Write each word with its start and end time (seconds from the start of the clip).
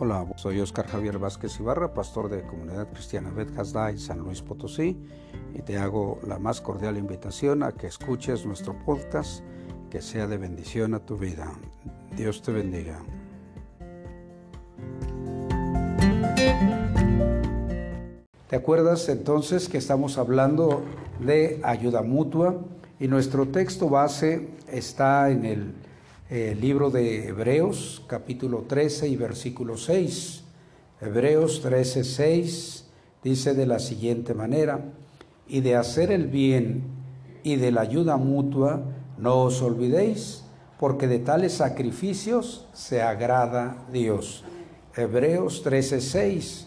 Hola, 0.00 0.24
soy 0.36 0.60
Oscar 0.60 0.86
Javier 0.86 1.18
Vázquez 1.18 1.58
Ibarra, 1.58 1.92
pastor 1.92 2.28
de 2.28 2.42
Comunidad 2.42 2.88
Cristiana 2.92 3.30
Bet 3.30 3.48
en 3.58 3.98
San 3.98 4.20
Luis 4.20 4.42
Potosí, 4.42 4.96
y 5.54 5.62
te 5.62 5.76
hago 5.76 6.20
la 6.24 6.38
más 6.38 6.60
cordial 6.60 6.96
invitación 6.96 7.64
a 7.64 7.72
que 7.72 7.88
escuches 7.88 8.46
nuestro 8.46 8.78
podcast, 8.84 9.42
que 9.90 10.00
sea 10.00 10.28
de 10.28 10.36
bendición 10.36 10.94
a 10.94 11.00
tu 11.00 11.16
vida. 11.18 11.52
Dios 12.16 12.42
te 12.42 12.52
bendiga. 12.52 13.00
¿Te 18.46 18.54
acuerdas 18.54 19.08
entonces 19.08 19.68
que 19.68 19.78
estamos 19.78 20.16
hablando 20.16 20.84
de 21.18 21.60
ayuda 21.64 22.02
mutua? 22.02 22.54
Y 23.00 23.08
nuestro 23.08 23.48
texto 23.48 23.88
base 23.88 24.48
está 24.68 25.28
en 25.30 25.44
el 25.44 25.74
el 26.30 26.60
libro 26.60 26.90
de 26.90 27.28
Hebreos, 27.28 28.02
capítulo 28.06 28.64
13 28.68 29.08
y 29.08 29.16
versículo 29.16 29.78
6. 29.78 30.42
Hebreos 31.00 31.62
13, 31.62 32.04
6 32.04 32.84
dice 33.24 33.54
de 33.54 33.66
la 33.66 33.78
siguiente 33.78 34.34
manera, 34.34 34.92
y 35.46 35.60
de 35.60 35.76
hacer 35.76 36.12
el 36.12 36.26
bien 36.26 36.82
y 37.42 37.56
de 37.56 37.72
la 37.72 37.80
ayuda 37.80 38.18
mutua, 38.18 38.82
no 39.16 39.40
os 39.40 39.62
olvidéis, 39.62 40.44
porque 40.78 41.08
de 41.08 41.18
tales 41.18 41.54
sacrificios 41.54 42.66
se 42.74 43.00
agrada 43.00 43.86
Dios. 43.90 44.44
Hebreos 44.94 45.62
13, 45.62 46.02
6. 46.02 46.66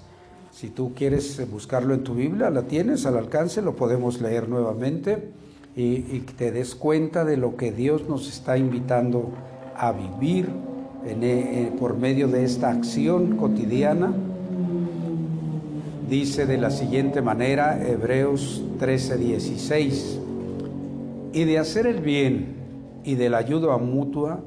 Si 0.52 0.70
tú 0.70 0.94
quieres 0.96 1.50
buscarlo 1.52 1.94
en 1.94 2.04
tu 2.04 2.16
Biblia, 2.16 2.50
la 2.50 2.64
tienes 2.64 3.06
al 3.06 3.16
alcance, 3.16 3.62
lo 3.62 3.76
podemos 3.76 4.22
leer 4.22 4.50
nuevamente 4.50 5.30
y, 5.76 6.16
y 6.16 6.26
te 6.36 6.52
des 6.52 6.74
cuenta 6.74 7.24
de 7.24 7.38
lo 7.38 7.56
que 7.56 7.72
Dios 7.72 8.10
nos 8.10 8.28
está 8.28 8.58
invitando 8.58 9.32
a 9.82 9.92
vivir 9.92 10.48
eh, 11.04 11.18
eh, 11.20 11.74
por 11.80 11.98
medio 11.98 12.28
de 12.28 12.46
esta 12.46 12.70
acción 12.70 13.36
cotidiana. 13.36 14.14
Dice 16.08 16.46
de 16.46 16.58
la 16.58 16.70
siguiente 16.70 17.24
manera 17.24 17.82
Hebreos 17.84 18.62
13:16, 18.80 20.20
y 21.34 21.44
de 21.46 21.58
hacer 21.58 21.88
el 21.88 22.02
bien 22.02 22.58
y 23.04 23.16
de 23.16 23.32
la 23.32 23.40
ayuda 23.40 23.76
mutua, 23.78 24.42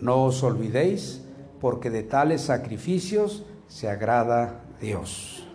no 0.00 0.22
os 0.24 0.44
olvidéis, 0.44 1.20
porque 1.60 1.90
de 1.90 2.04
tales 2.04 2.42
sacrificios 2.42 3.44
se 3.66 3.88
agrada 3.88 4.60
Dios. 4.80 5.48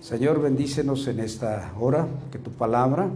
Señor, 0.00 0.42
bendícenos 0.42 1.06
en 1.06 1.20
esta 1.20 1.72
hora, 1.80 2.06
que 2.30 2.38
tu 2.38 2.50
palabra 2.50 3.08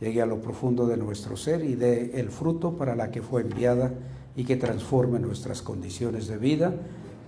llegue 0.00 0.22
a 0.22 0.26
lo 0.26 0.40
profundo 0.40 0.86
de 0.86 0.96
nuestro 0.96 1.36
ser 1.36 1.62
y 1.62 1.74
dé 1.74 2.18
el 2.18 2.30
fruto 2.30 2.72
para 2.72 2.96
la 2.96 3.10
que 3.10 3.20
fue 3.20 3.42
enviada 3.42 3.92
y 4.36 4.44
que 4.44 4.56
transforme 4.56 5.18
nuestras 5.18 5.62
condiciones 5.62 6.28
de 6.28 6.36
vida, 6.36 6.74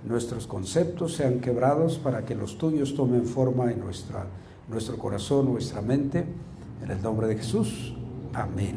nuestros 0.05 0.47
conceptos 0.47 1.15
sean 1.15 1.41
quebrados 1.41 1.99
para 1.99 2.25
que 2.25 2.35
los 2.35 2.59
tuyos 2.59 2.95
tomen 2.95 3.25
forma 3.25 3.73
en 3.73 3.81
nuestra, 3.81 4.27
nuestro 4.69 4.99
corazón, 4.99 5.47
nuestra 5.47 5.81
mente, 5.81 6.25
en 6.83 6.91
el 6.91 7.03
nombre 7.03 7.27
de 7.27 7.37
Jesús. 7.37 7.95
Amén. 8.35 8.77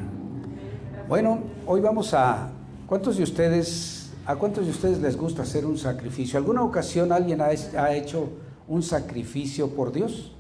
Bueno, 1.08 1.40
hoy 1.68 1.82
vamos 1.82 2.14
a, 2.14 2.50
¿cuántos 2.88 3.18
de 3.18 3.24
ustedes, 3.24 4.14
a 4.26 4.36
cuántos 4.36 4.66
de 4.66 4.72
ustedes 4.72 5.00
les 5.00 5.18
gusta 5.18 5.44
hacer 5.44 5.66
un 5.66 5.78
sacrificio? 5.78 6.40
¿Alguna 6.40 6.64
ocasión 6.64 7.12
alguien 7.12 7.42
ha, 7.42 7.48
ha 7.48 7.94
hecho 7.94 8.30
un 8.68 8.82
sacrificio 8.82 9.70
por 9.72 9.92
Dios? 9.92 10.32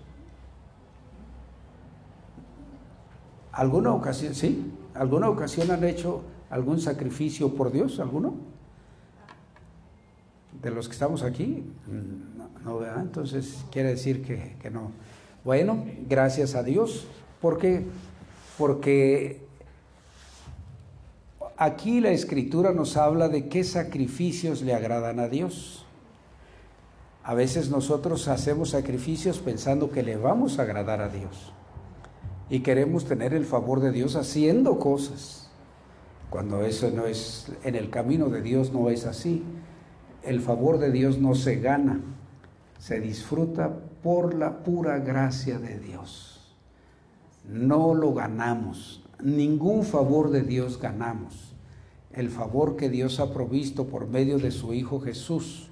¿Alguna 3.52 3.94
ocasión, 3.94 4.34
sí? 4.34 4.72
¿Alguna 4.94 5.30
ocasión 5.30 5.69
han 5.72 5.84
hecho 5.84 6.22
algún 6.52 6.80
sacrificio 6.80 7.56
por 7.56 7.72
Dios? 7.72 8.00
¿Alguno? 8.00 8.36
De 10.62 10.70
los 10.70 10.88
que 10.88 10.94
estamos 10.94 11.24
aquí, 11.24 11.64
mm, 11.88 12.66
no, 12.66 12.78
¿verdad? 12.78 13.02
Entonces 13.02 13.66
quiere 13.72 13.90
decir 13.90 14.22
que, 14.22 14.56
que, 14.62 14.70
no. 14.70 14.92
Bueno, 15.44 15.84
gracias 16.08 16.53
a 16.53 16.62
Dios, 16.62 17.08
porque 17.42 17.86
porque 18.58 19.42
aquí 21.58 22.00
la 22.00 22.12
escritura 22.12 22.74
nos 22.74 22.96
habla 22.96 23.28
de 23.28 23.48
qué 23.48 23.64
sacrificios 23.64 24.62
le 24.62 24.75
agradan 24.75 25.20
a 25.20 25.30
Dios. 25.30 25.86
A 27.24 27.34
veces 27.34 27.70
nosotros 27.70 28.28
hacemos 28.28 28.72
sacrificios 28.72 29.40
pensando 29.40 29.90
que 29.90 30.04
le 30.04 30.18
vamos 30.18 30.59
a 30.59 30.64
agradar 30.64 31.02
a 31.02 31.09
Dios 31.09 31.54
y 32.50 32.59
queremos 32.59 33.06
tener 33.06 33.34
el 33.34 33.46
favor 33.46 33.80
de 33.80 33.92
Dios 33.92 34.16
haciendo 34.16 34.78
cosas 34.78 35.41
cuando 36.31 36.64
eso 36.64 36.90
no 36.92 37.08
es, 37.08 37.52
en 37.66 37.75
el 37.75 37.90
camino 37.90 38.30
de 38.30 38.42
Dios 38.42 38.72
no 38.72 38.90
es 38.90 39.06
así. 39.06 39.44
El 40.24 40.40
favor 40.40 40.80
de 40.80 40.90
Dios 40.90 41.19
no 41.19 41.36
se 41.36 41.58
gana, 41.58 42.00
se 42.80 43.02
disfruta 43.02 43.69
por 44.02 44.34
la 44.34 44.64
pura 44.64 45.00
gracia 45.00 45.59
de 45.59 45.78
Dios. 45.78 46.56
No 47.50 47.94
lo 47.94 48.14
ganamos, 48.14 49.03
ningún 49.22 49.84
favor 49.84 50.31
de 50.31 50.44
Dios 50.44 50.80
ganamos. 50.80 51.53
El 52.14 52.30
favor 52.30 52.78
que 52.78 52.90
Dios 52.90 53.19
ha 53.19 53.34
provisto 53.34 53.88
por 53.88 54.08
medio 54.08 54.40
de 54.40 54.52
su 54.52 54.74
Hijo 54.74 55.02
Jesús 55.02 55.68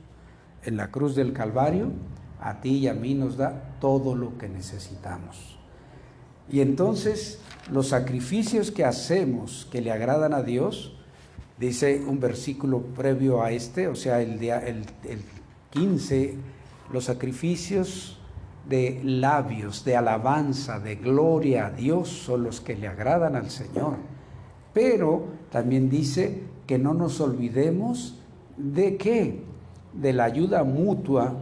en 0.66 0.76
la 0.76 0.91
cruz 0.91 1.16
del 1.16 1.31
Calvario, 1.31 1.94
a 2.41 2.59
ti 2.59 2.80
y 2.80 2.88
a 2.90 2.94
mí 2.94 3.14
nos 3.14 3.38
da 3.38 3.78
todo 3.80 4.14
lo 4.14 4.38
que 4.38 4.50
necesitamos. 4.50 5.59
Y 6.52 6.62
entonces 6.62 7.40
los 7.72 7.90
sacrificios 7.90 8.72
que 8.72 8.84
hacemos 8.84 9.68
que 9.72 9.82
le 9.82 9.92
agradan 9.92 10.34
a 10.34 10.42
Dios, 10.42 10.94
dice 11.60 12.04
un 12.06 12.20
versículo 12.20 12.82
previo 12.82 13.44
a 13.44 13.52
este, 13.52 13.88
o 13.88 13.96
sea, 13.96 14.22
el, 14.22 14.40
día, 14.40 14.59
el, 14.59 14.86
15, 15.72 16.36
los 16.92 17.06
sacrificios 17.06 18.18
de 18.68 19.02
labios, 19.04 19.84
de 19.86 19.96
alabanza, 19.96 20.80
de 20.80 20.96
gloria 20.96 21.68
a 21.68 21.72
Dios 21.72 22.09
son 22.09 22.44
los 22.44 22.62
que 22.62 22.76
le 22.76 22.88
agradan 22.88 23.36
al 23.36 23.50
Señor. 23.50 23.98
Pero 24.74 25.26
también 25.52 25.90
dice 25.90 26.44
que 26.66 26.78
no 26.80 26.94
nos 26.94 27.20
olvidemos 27.20 28.16
de 28.58 28.98
qué, 28.98 29.44
de 29.94 30.14
la 30.14 30.26
ayuda 30.26 30.64
mutua, 30.64 31.36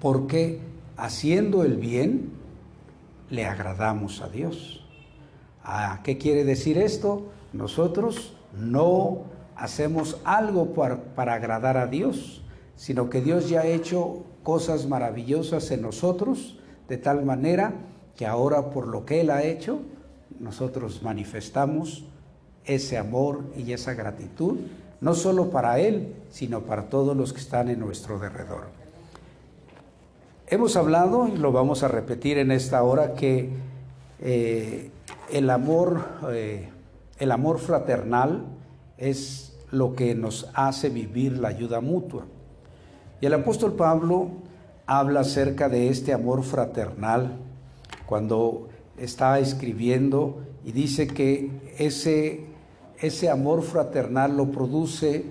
porque 0.00 0.60
haciendo 0.96 1.64
el 1.64 1.76
bien 1.76 2.37
le 3.30 3.46
agradamos 3.46 4.20
a 4.22 4.28
Dios. 4.28 4.84
¿A 5.62 6.00
qué 6.02 6.18
quiere 6.18 6.44
decir 6.44 6.78
esto? 6.78 7.30
Nosotros 7.52 8.34
no 8.58 9.24
hacemos 9.56 10.18
algo 10.24 10.72
para, 10.72 11.34
agradar 11.34 11.76
a 11.76 11.86
Dios, 11.86 12.42
sino 12.76 13.10
que 13.10 13.20
Dios 13.20 13.48
ya 13.48 13.60
ha 13.60 13.66
hecho 13.66 14.24
cosas 14.42 14.86
maravillosas 14.86 15.70
en 15.70 15.82
nosotros, 15.82 16.58
de 16.88 16.96
tal 16.96 17.24
manera 17.24 17.74
que 18.16 18.26
ahora 18.26 18.70
por 18.70 18.86
lo 18.86 19.04
que 19.04 19.20
Él 19.20 19.30
ha 19.30 19.42
hecho, 19.42 19.80
nosotros 20.38 21.02
manifestamos 21.02 22.04
ese 22.64 22.98
amor 22.98 23.44
y 23.56 23.72
esa 23.72 23.94
gratitud, 23.94 24.58
no 25.00 25.14
solo 25.14 25.50
para 25.50 25.78
Él, 25.80 26.14
sino 26.30 26.62
para 26.62 26.88
todos 26.88 27.16
los 27.16 27.32
que 27.32 27.40
están 27.40 27.68
en 27.68 27.80
nuestro 27.80 28.18
derredor. 28.18 28.77
Hemos 30.50 30.76
hablado, 30.76 31.28
y 31.28 31.36
lo 31.36 31.52
vamos 31.52 31.82
a 31.82 31.88
repetir 31.88 32.38
en 32.38 32.50
esta 32.50 32.82
hora, 32.82 33.12
que 33.12 33.50
eh, 34.18 34.90
el 35.30 35.50
amor, 35.50 36.00
eh, 36.32 36.70
el 37.18 37.32
amor 37.32 37.58
fraternal 37.58 38.46
es 38.96 39.58
lo 39.70 39.94
que 39.94 40.14
nos 40.14 40.48
hace 40.54 40.88
vivir 40.88 41.36
la 41.36 41.48
ayuda 41.48 41.82
mutua. 41.82 42.24
Y 43.20 43.26
el 43.26 43.34
apóstol 43.34 43.74
Pablo 43.74 44.30
habla 44.86 45.20
acerca 45.20 45.68
de 45.68 45.90
este 45.90 46.14
amor 46.14 46.42
fraternal 46.42 47.36
cuando 48.06 48.70
está 48.96 49.38
escribiendo 49.40 50.38
y 50.64 50.72
dice 50.72 51.08
que 51.08 51.50
ese, 51.76 52.46
ese 52.98 53.28
amor 53.28 53.60
fraternal 53.60 54.34
lo 54.34 54.50
produce 54.50 55.26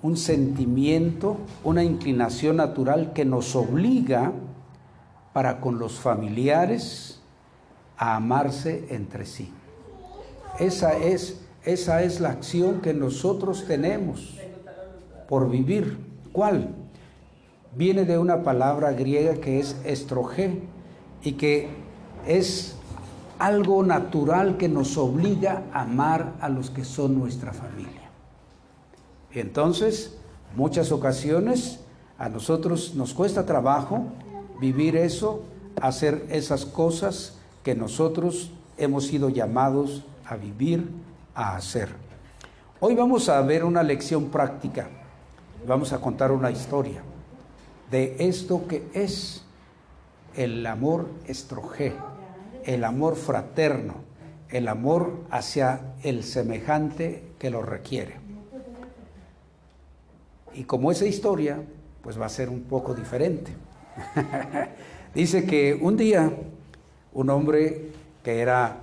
un 0.00 0.16
sentimiento, 0.16 1.36
una 1.64 1.84
inclinación 1.84 2.56
natural 2.56 3.12
que 3.12 3.26
nos 3.26 3.54
obliga 3.56 4.32
para 5.34 5.60
con 5.60 5.78
los 5.80 5.98
familiares, 5.98 7.20
a 7.98 8.16
amarse 8.16 8.86
entre 8.90 9.26
sí. 9.26 9.52
Esa 10.60 10.96
es, 10.96 11.40
esa 11.64 12.04
es 12.04 12.20
la 12.20 12.30
acción 12.30 12.80
que 12.80 12.94
nosotros 12.94 13.64
tenemos 13.66 14.38
por 15.28 15.50
vivir. 15.50 15.98
¿Cuál? 16.32 16.74
Viene 17.74 18.04
de 18.04 18.16
una 18.16 18.44
palabra 18.44 18.92
griega 18.92 19.34
que 19.34 19.58
es 19.58 19.76
estrogé 19.84 20.62
y 21.24 21.32
que 21.32 21.68
es 22.26 22.76
algo 23.40 23.82
natural 23.82 24.56
que 24.56 24.68
nos 24.68 24.96
obliga 24.96 25.64
a 25.72 25.82
amar 25.82 26.34
a 26.40 26.48
los 26.48 26.70
que 26.70 26.84
son 26.84 27.18
nuestra 27.18 27.52
familia. 27.52 28.08
Y 29.32 29.40
entonces, 29.40 30.16
muchas 30.54 30.92
ocasiones 30.92 31.80
a 32.18 32.28
nosotros 32.28 32.94
nos 32.94 33.12
cuesta 33.14 33.44
trabajo 33.44 34.04
vivir 34.60 34.96
eso, 34.96 35.42
hacer 35.80 36.26
esas 36.30 36.64
cosas 36.64 37.34
que 37.62 37.74
nosotros 37.74 38.52
hemos 38.76 39.06
sido 39.06 39.28
llamados 39.28 40.04
a 40.26 40.36
vivir, 40.36 40.88
a 41.34 41.56
hacer. 41.56 41.88
Hoy 42.80 42.94
vamos 42.94 43.28
a 43.28 43.40
ver 43.40 43.64
una 43.64 43.82
lección 43.82 44.26
práctica, 44.26 44.88
vamos 45.66 45.92
a 45.92 46.00
contar 46.00 46.32
una 46.32 46.50
historia. 46.50 47.02
de 47.90 48.16
esto 48.18 48.66
que 48.66 48.88
es 48.92 49.44
el 50.34 50.66
amor 50.66 51.08
estrogé, 51.28 51.92
el 52.64 52.82
amor 52.82 53.14
fraterno, 53.14 53.94
el 54.48 54.68
amor 54.68 55.24
hacia 55.30 55.94
el 56.02 56.24
semejante 56.24 57.22
que 57.38 57.50
lo 57.50 57.62
requiere. 57.62 58.16
Y 60.54 60.64
como 60.64 60.90
esa 60.90 61.06
historia, 61.06 61.62
pues 62.02 62.20
va 62.20 62.26
a 62.26 62.30
ser 62.30 62.48
un 62.48 62.62
poco 62.62 62.94
diferente. 62.94 63.52
Dice 65.14 65.44
que 65.44 65.78
un 65.80 65.96
día 65.96 66.32
un 67.12 67.30
hombre 67.30 67.92
que 68.22 68.40
era 68.40 68.78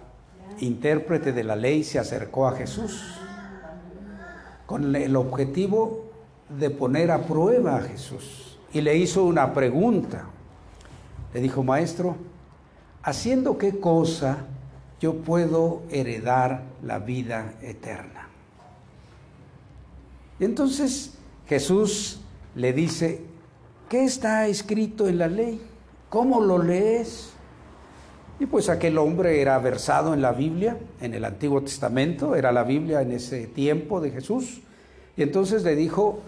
intérprete 0.60 1.34
de 1.34 1.44
la 1.44 1.56
ley 1.56 1.84
se 1.84 2.00
acercó 2.00 2.48
a 2.48 2.56
Jesús 2.56 3.18
con 4.66 4.96
el 4.96 5.16
objetivo 5.16 6.06
de 6.48 6.70
poner 6.70 7.12
a 7.12 7.26
prueba 7.26 7.76
a 7.76 7.82
Jesús 7.82 8.58
y 8.74 8.82
le 8.82 8.96
hizo 8.96 9.26
una 9.26 9.54
pregunta. 9.54 10.26
Le 11.34 11.42
dijo, 11.42 11.64
maestro, 11.64 12.16
¿haciendo 13.04 13.58
qué 13.58 13.80
cosa 13.80 14.46
yo 15.02 15.16
puedo 15.16 15.82
heredar 15.90 16.64
la 16.84 17.00
vida 17.00 17.56
eterna? 17.62 18.30
Y 20.40 20.46
entonces 20.46 21.16
Jesús 21.48 22.22
le 22.56 22.72
dice, 22.74 23.22
¿qué 23.92 24.06
está 24.06 24.48
escrito 24.48 25.10
en 25.10 25.18
la 25.18 25.28
ley? 25.28 25.60
¿Cómo 26.08 26.40
lo 26.40 26.64
lees? 26.64 27.34
Y 28.40 28.46
pues 28.46 28.70
aquel 28.70 28.98
hombre 28.98 29.42
era 29.42 29.60
versado 29.60 30.14
en 30.14 30.22
la 30.22 30.32
Biblia, 30.32 30.78
en 31.02 31.14
el 31.14 31.26
Antiguo 31.26 31.62
Testamento, 31.62 32.38
era 32.38 32.54
la 32.54 32.64
Biblia 32.64 33.02
en 33.02 33.12
ese 33.12 33.48
tiempo 33.48 34.00
de 34.00 34.12
Jesús. 34.12 34.62
Y 35.18 35.24
entonces 35.24 35.64
le 35.64 35.76
dijo, 35.76 36.22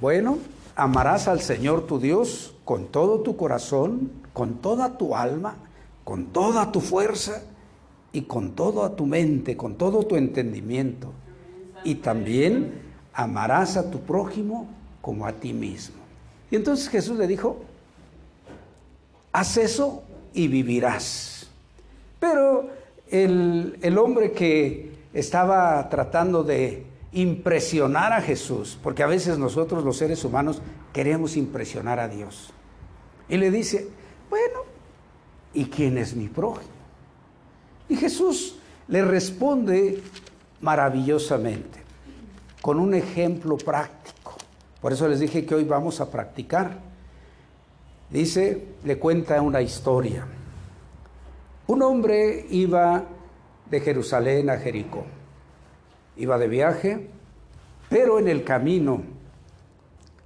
bueno, 0.00 0.38
amarás 0.76 1.26
al 1.26 1.40
Señor 1.40 1.88
tu 1.88 1.98
Dios 1.98 2.54
con 2.64 2.86
todo 2.86 3.22
tu 3.22 3.36
corazón, 3.36 4.12
con 4.32 4.58
toda 4.58 4.96
tu 4.96 5.16
alma, 5.16 5.56
con 6.04 6.26
toda 6.26 6.70
tu 6.70 6.80
fuerza 6.80 7.42
y 8.12 8.22
con 8.22 8.52
toda 8.52 8.94
tu 8.94 9.06
mente, 9.06 9.56
con 9.56 9.74
todo 9.74 10.04
tu 10.04 10.14
entendimiento. 10.14 11.08
Y 11.82 11.96
también 11.96 12.74
amarás 13.12 13.76
a 13.76 13.90
tu 13.90 13.98
prójimo 14.02 14.68
como 15.00 15.26
a 15.26 15.32
ti 15.32 15.52
mismo. 15.52 16.01
Y 16.52 16.56
entonces 16.56 16.90
Jesús 16.90 17.16
le 17.16 17.26
dijo, 17.26 17.62
haz 19.32 19.56
eso 19.56 20.02
y 20.34 20.48
vivirás. 20.48 21.46
Pero 22.20 22.68
el, 23.08 23.78
el 23.80 23.96
hombre 23.96 24.32
que 24.32 24.92
estaba 25.14 25.88
tratando 25.88 26.44
de 26.44 26.84
impresionar 27.12 28.12
a 28.12 28.20
Jesús, 28.20 28.78
porque 28.82 29.02
a 29.02 29.06
veces 29.06 29.38
nosotros 29.38 29.82
los 29.82 29.96
seres 29.96 30.24
humanos 30.24 30.60
queremos 30.92 31.38
impresionar 31.38 31.98
a 31.98 32.06
Dios. 32.06 32.50
Y 33.30 33.38
le 33.38 33.50
dice, 33.50 33.88
bueno, 34.28 34.60
¿y 35.54 35.64
quién 35.64 35.96
es 35.96 36.14
mi 36.14 36.28
prójimo? 36.28 36.68
Y 37.88 37.96
Jesús 37.96 38.56
le 38.88 39.02
responde 39.02 40.02
maravillosamente, 40.60 41.80
con 42.60 42.78
un 42.78 42.92
ejemplo 42.92 43.56
práctico. 43.56 44.01
Por 44.82 44.92
eso 44.92 45.08
les 45.08 45.20
dije 45.20 45.46
que 45.46 45.54
hoy 45.54 45.64
vamos 45.64 46.02
a 46.02 46.10
practicar. 46.10 46.78
Dice, 48.10 48.66
le 48.84 48.98
cuenta 48.98 49.40
una 49.40 49.62
historia. 49.62 50.26
Un 51.68 51.82
hombre 51.82 52.44
iba 52.50 53.04
de 53.70 53.80
Jerusalén 53.80 54.50
a 54.50 54.58
Jericó 54.58 55.06
iba 56.16 56.38
de 56.38 56.48
viaje, 56.48 57.08
pero 57.88 58.18
en 58.18 58.28
el 58.28 58.44
camino 58.44 59.02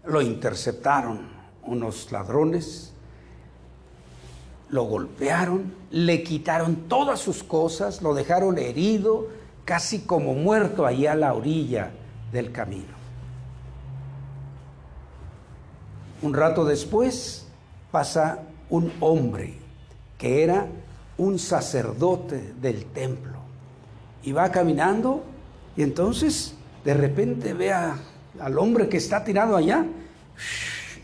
lo 0.04 0.20
interceptaron 0.20 1.28
unos 1.62 2.10
ladrones, 2.12 2.92
lo 4.68 4.84
golpearon, 4.84 5.74
le 5.90 6.22
quitaron 6.22 6.88
todas 6.88 7.20
sus 7.20 7.42
cosas, 7.42 8.02
lo 8.02 8.14
dejaron 8.14 8.58
herido, 8.58 9.28
casi 9.64 10.00
como 10.00 10.34
muerto 10.34 10.86
allá 10.86 11.12
a 11.12 11.16
la 11.16 11.34
orilla 11.34 11.90
del 12.32 12.52
camino. 12.52 13.05
Un 16.22 16.34
rato 16.34 16.64
después 16.64 17.46
pasa 17.90 18.40
un 18.70 18.92
hombre 19.00 19.58
que 20.18 20.42
era 20.42 20.66
un 21.18 21.38
sacerdote 21.38 22.54
del 22.60 22.86
templo 22.86 23.38
y 24.22 24.32
va 24.32 24.50
caminando 24.50 25.24
y 25.76 25.82
entonces 25.82 26.54
de 26.84 26.94
repente 26.94 27.52
ve 27.52 27.72
al 27.72 28.58
hombre 28.58 28.88
que 28.88 28.96
está 28.96 29.24
tirado 29.24 29.56
allá 29.56 29.84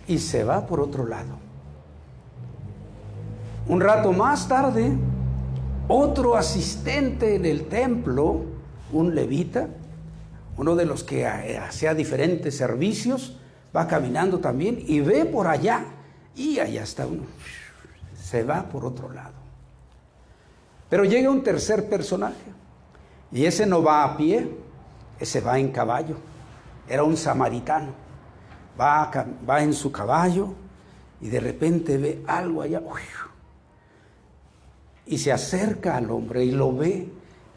y 0.07 0.19
se 0.19 0.45
va 0.45 0.67
por 0.67 0.81
otro 0.81 1.07
lado. 1.07 1.39
Un 3.69 3.81
rato 3.81 4.13
más 4.13 4.49
tarde, 4.49 4.93
otro 5.89 6.37
asistente 6.37 7.37
en 7.37 7.45
el 7.45 7.67
templo, 7.67 8.43
un 8.93 9.15
levita, 9.15 9.69
uno 10.57 10.75
de 10.75 10.85
los 10.85 11.05
que 11.05 11.27
hacía 11.27 11.95
diferentes 11.95 12.57
servicios, 12.57 13.39
va 13.75 13.87
caminando 13.87 14.39
también 14.39 14.83
y 14.87 15.01
ve 15.01 15.25
por 15.25 15.47
allá 15.47 15.85
y 16.35 16.59
allá 16.59 16.83
está 16.83 17.07
uno. 17.07 17.25
Se 18.21 18.45
va 18.45 18.63
por 18.69 18.85
otro 18.85 19.13
lado. 19.13 19.35
Pero 20.89 21.05
llega 21.05 21.31
un 21.31 21.43
tercer 21.43 21.89
personaje 21.89 22.53
y 23.31 23.47
ese 23.47 23.67
no 23.67 23.83
va 23.83 24.05
a 24.05 24.17
pie, 24.17 24.47
ese 25.19 25.41
va 25.41 25.59
en 25.59 25.73
caballo. 25.73 26.17
Era 26.89 27.03
un 27.03 27.17
samaritano. 27.17 28.03
Va, 28.79 29.11
en 29.63 29.75
su 29.75 29.93
caballo 29.93 30.55
y 31.21 31.29
de 31.29 31.41
repente 31.41 31.99
ve 31.99 32.23
algo 32.27 32.63
allá. 32.63 32.83
y 35.07 35.19
se 35.19 35.33
acerca 35.33 35.97
al 35.97 36.11
hombre 36.11 36.45
y 36.45 36.51
lo 36.51 36.75
ve 36.75 37.09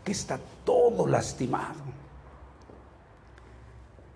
que 0.03 0.11
está 0.11 0.39
todo 0.63 1.07
lastimado. 1.07 1.83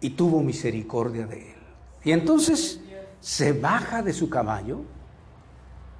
Y 0.01 0.11
tuvo 0.11 0.41
misericordia 0.41 1.25
de 1.25 1.51
él. 1.51 1.58
Y 2.03 2.11
entonces 2.11 2.79
se 3.19 3.53
baja 3.53 4.01
de 4.01 4.13
su 4.13 4.29
caballo, 4.29 4.81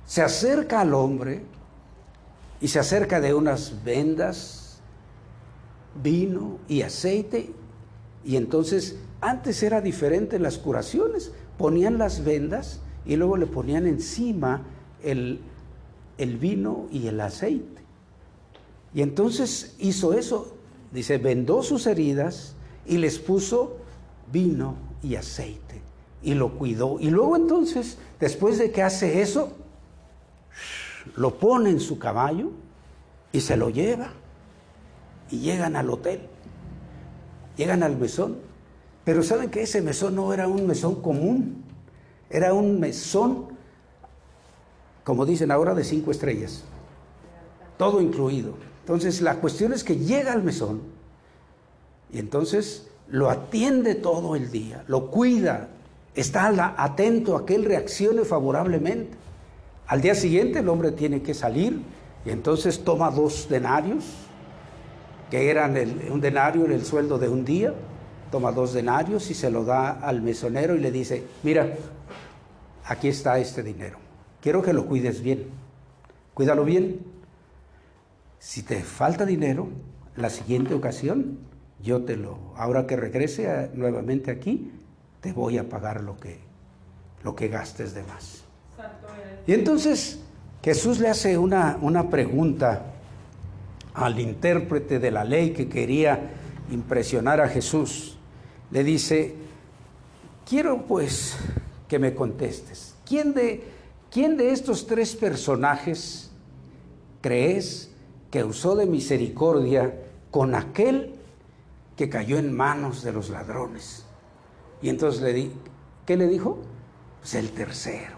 se 0.06 0.22
acerca 0.22 0.82
al 0.82 0.94
hombre 0.94 1.44
y 2.62 2.68
se 2.68 2.80
acerca 2.80 3.20
de 3.20 3.34
unas 3.34 3.84
vendas 3.84 4.82
vino 6.02 6.60
y 6.68 6.82
aceite. 6.82 7.52
Y 8.24 8.36
entonces, 8.36 8.98
antes 9.22 9.62
era 9.64 9.82
diferente 9.82 10.40
las 10.40 10.58
curaciones. 10.58 11.32
Ponían 11.58 11.98
las 11.98 12.24
vendas 12.24 12.82
y 13.06 13.16
luego 13.16 13.38
le 13.38 13.48
ponían 13.48 13.88
encima 13.88 14.64
el, 15.04 15.42
el 16.18 16.38
vino 16.38 16.88
y 16.92 17.08
el 17.08 17.20
aceite. 17.20 17.82
Y 18.94 19.02
entonces 19.02 19.76
hizo 19.80 20.14
eso. 20.14 20.56
Dice, 20.92 21.18
vendó 21.18 21.62
sus 21.62 21.86
heridas 21.86 22.56
y 22.86 22.98
les 22.98 23.20
puso 23.20 23.78
vino 24.32 24.76
y 25.04 25.16
aceite. 25.16 25.89
Y 26.22 26.34
lo 26.34 26.58
cuidó. 26.58 27.00
Y 27.00 27.10
luego 27.10 27.36
entonces, 27.36 27.98
después 28.20 28.58
de 28.58 28.72
que 28.72 28.84
hace 28.84 29.22
eso, 29.22 29.54
lo 31.16 31.38
pone 31.38 31.70
en 31.70 31.80
su 31.80 31.98
caballo 31.98 32.52
y 33.32 33.42
se 33.42 33.58
lo 33.58 33.70
lleva 33.70 34.12
y 35.30 35.40
llegan 35.40 35.76
al 35.76 35.90
hotel, 35.90 36.22
llegan 37.56 37.84
al 37.84 37.98
mesón, 37.98 38.38
pero 39.04 39.24
saben 39.24 39.50
que 39.50 39.62
ese 39.64 39.82
mesón 39.82 40.16
no 40.16 40.34
era 40.34 40.48
un 40.48 40.68
mesón 40.68 41.02
común, 41.02 41.64
era 42.30 42.54
un 42.54 42.80
mesón, 42.80 43.48
como 45.04 45.26
dicen 45.26 45.52
ahora, 45.52 45.74
de 45.74 45.84
cinco 45.84 46.12
estrellas, 46.12 46.64
todo 47.78 48.02
incluido. 48.02 48.54
Entonces 48.82 49.22
la 49.22 49.36
cuestión 49.36 49.74
es 49.74 49.84
que 49.84 49.98
llega 49.98 50.34
al 50.34 50.44
mesón 50.44 50.82
y 52.12 52.20
entonces 52.20 52.88
lo 53.08 53.30
atiende 53.30 53.96
todo 53.96 54.36
el 54.36 54.52
día, 54.52 54.84
lo 54.88 55.12
cuida, 55.12 55.70
está 56.16 56.74
atento 56.78 57.36
a 57.36 57.46
que 57.46 57.56
él 57.56 57.66
reaccione 57.66 58.24
favorablemente. 58.26 59.18
Al 59.88 60.02
día 60.02 60.16
siguiente 60.16 60.60
el 60.60 60.70
hombre 60.70 60.92
tiene 60.92 61.22
que 61.22 61.34
salir 61.34 61.82
y 62.26 62.30
entonces 62.30 62.84
toma 62.84 63.10
dos 63.12 63.48
denarios, 63.50 64.06
que 65.30 65.50
eran 65.50 65.76
un 66.12 66.22
denario 66.22 66.66
en 66.66 66.72
el 66.72 66.86
sueldo 66.86 67.18
de 67.18 67.30
un 67.30 67.46
día, 67.46 67.74
toma 68.32 68.52
dos 68.52 68.74
denarios 68.74 69.30
y 69.32 69.34
se 69.34 69.50
lo 69.50 69.64
da 69.64 69.92
al 69.92 70.22
mesonero 70.22 70.76
y 70.76 70.80
le 70.80 70.92
dice, 70.92 71.24
mira, 71.44 71.74
aquí 72.86 73.08
está 73.08 73.40
este 73.40 73.64
dinero, 73.64 73.98
quiero 74.42 74.62
que 74.62 74.74
lo 74.74 74.86
cuides 74.86 75.22
bien, 75.22 75.46
cuídalo 76.34 76.66
bien. 76.66 77.00
Si 78.40 78.64
te 78.64 78.82
falta 78.84 79.26
dinero, 79.26 79.68
la 80.16 80.30
siguiente 80.30 80.74
ocasión, 80.74 81.40
yo 81.82 82.04
te 82.04 82.16
lo, 82.16 82.38
ahora 82.56 82.88
que 82.88 82.96
regrese 82.96 83.70
nuevamente 83.74 84.32
aquí, 84.32 84.72
te 85.22 85.34
voy 85.34 85.58
a 85.58 85.68
pagar 85.68 86.02
lo 86.02 86.18
que, 86.18 86.40
lo 87.24 87.36
que 87.36 87.48
gastes 87.48 87.94
de 87.94 88.04
más. 88.04 88.44
Y 89.48 89.54
entonces 89.54 90.20
Jesús 90.64 91.00
le 91.00 91.10
hace 91.10 91.38
una, 91.38 91.78
una 91.82 92.10
pregunta 92.10 92.86
al 93.94 94.20
intérprete 94.20 95.00
de 95.00 95.12
la 95.12 95.24
ley 95.24 95.52
que 95.52 95.68
quería 95.68 96.32
impresionar 96.72 97.42
a 97.42 97.50
Jesús, 97.50 98.18
le 98.72 98.84
dice, 98.84 99.36
quiero 100.48 100.86
pues 100.86 101.36
que 101.88 102.00
me 102.00 102.14
contestes, 102.14 102.96
¿Quién 103.10 103.34
de, 103.34 103.64
quién 104.12 104.38
de 104.38 104.52
estos 104.52 104.86
tres 104.86 105.16
personajes 105.16 106.30
crees 107.22 107.90
que 108.30 108.44
usó 108.44 108.76
de 108.76 108.86
misericordia 108.86 109.96
con 110.30 110.54
aquel 110.54 111.16
que 111.98 112.08
cayó 112.08 112.38
en 112.38 112.56
manos 112.56 113.02
de 113.02 113.12
los 113.12 113.32
ladrones? 113.32 114.06
Y 114.82 114.90
entonces 114.90 115.22
le 115.22 115.34
di, 115.34 115.52
¿qué 116.06 116.16
le 116.16 116.28
dijo? 116.28 116.60
Pues 117.20 117.36
el 117.36 117.52
tercero. 117.52 118.18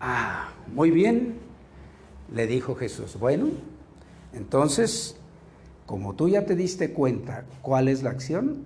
Ah, 0.00 0.50
muy 0.66 0.90
bien, 0.90 1.38
le 2.32 2.46
dijo 2.46 2.74
Jesús. 2.74 3.18
Bueno, 3.18 3.48
entonces, 4.32 5.16
como 5.86 6.14
tú 6.14 6.28
ya 6.28 6.44
te 6.44 6.56
diste 6.56 6.92
cuenta 6.92 7.44
cuál 7.62 7.88
es 7.88 8.02
la 8.02 8.10
acción, 8.10 8.64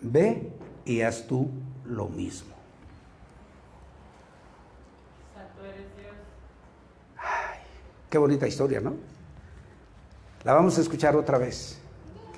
ve 0.00 0.52
y 0.84 1.02
haz 1.02 1.26
tú 1.26 1.48
lo 1.84 2.08
mismo. 2.08 2.54
Ay, 7.16 7.58
qué 8.08 8.18
bonita 8.18 8.46
historia, 8.46 8.80
¿no? 8.80 8.94
La 10.44 10.54
vamos 10.54 10.78
a 10.78 10.80
escuchar 10.80 11.16
otra 11.16 11.36
vez, 11.36 11.78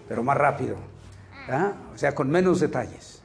pero 0.08 0.22
más 0.22 0.36
rápido, 0.36 0.76
¿ah? 1.48 1.74
o 1.94 1.98
sea, 1.98 2.14
con 2.14 2.30
menos 2.30 2.60
detalles. 2.60 3.22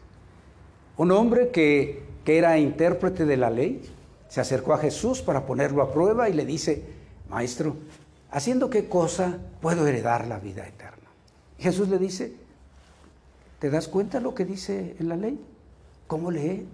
Un 0.98 1.12
hombre 1.12 1.50
que, 1.52 2.04
que 2.24 2.38
era 2.38 2.58
intérprete 2.58 3.26
de 3.26 3.38
la 3.38 3.50
ley 3.50 3.82
se 4.28 4.42
acercó 4.42 4.74
a 4.74 4.78
Jesús 4.78 5.22
para 5.22 5.46
ponerlo 5.46 5.82
a 5.82 5.92
prueba 5.92 6.30
y 6.30 6.34
le 6.34 6.46
dice, 6.46 6.84
Maestro, 7.30 7.76
¿haciendo 8.32 8.70
qué 8.70 8.88
cosa 8.88 9.38
puedo 9.62 9.88
heredar 9.88 10.28
la 10.28 10.40
vida 10.40 10.68
eterna? 10.68 11.10
Jesús 11.58 11.90
le 11.90 11.98
dice, 11.98 12.36
¿te 13.60 13.70
das 13.70 13.88
cuenta 13.88 14.20
lo 14.20 14.34
que 14.34 14.46
dice 14.46 14.96
en 15.00 15.10
la 15.10 15.16
ley? 15.16 15.40
¿Cómo 16.08 16.32
lee? 16.32 16.68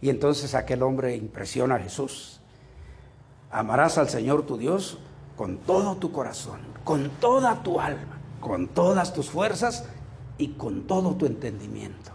Y 0.00 0.10
entonces 0.10 0.54
aquel 0.54 0.82
hombre 0.82 1.16
impresiona 1.16 1.76
a 1.76 1.80
Jesús. 1.80 2.40
Amarás 3.50 3.98
al 3.98 4.08
Señor 4.08 4.46
tu 4.46 4.56
Dios 4.56 4.98
con 5.36 5.58
todo 5.58 5.96
tu 5.96 6.12
corazón, 6.12 6.60
con 6.84 7.10
toda 7.20 7.62
tu 7.62 7.80
alma, 7.80 8.20
con 8.40 8.68
todas 8.68 9.12
tus 9.12 9.30
fuerzas 9.30 9.84
y 10.38 10.48
con 10.48 10.86
todo 10.86 11.14
tu 11.16 11.26
entendimiento. 11.26 12.12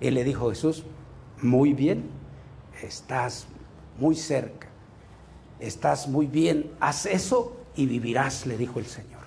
Él 0.00 0.14
le 0.14 0.24
dijo 0.24 0.50
Jesús, 0.50 0.84
muy 1.42 1.72
bien, 1.72 2.04
estás 2.82 3.46
muy 3.98 4.14
cerca 4.14 4.66
estás 5.60 6.08
muy 6.08 6.26
bien, 6.26 6.70
haz 6.80 7.06
eso 7.06 7.56
y 7.74 7.86
vivirás, 7.86 8.46
le 8.46 8.56
dijo 8.56 8.78
el 8.78 8.86
Señor. 8.86 9.22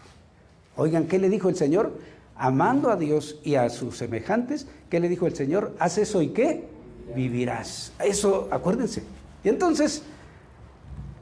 Oigan, 0.75 1.07
¿qué 1.07 1.19
le 1.19 1.29
dijo 1.29 1.49
el 1.49 1.55
Señor? 1.55 1.97
Amando 2.35 2.89
a 2.89 2.95
Dios 2.95 3.39
y 3.43 3.55
a 3.55 3.69
sus 3.69 3.97
semejantes, 3.97 4.67
¿qué 4.89 4.99
le 4.99 5.09
dijo 5.09 5.27
el 5.27 5.35
Señor? 5.35 5.75
Haz 5.79 5.97
eso 5.97 6.21
y 6.21 6.29
qué? 6.29 6.67
Vivirás. 7.15 7.91
Eso, 8.03 8.47
acuérdense. 8.51 9.03
Y 9.43 9.49
entonces 9.49 10.03